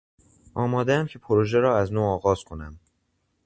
آمادهام 0.53 1.05
که 1.07 1.19
پروژه 1.19 1.59
را 1.59 1.77
از 1.77 1.93
نو 1.93 2.01
آغاز 2.01 2.43
کنم. 2.43 2.79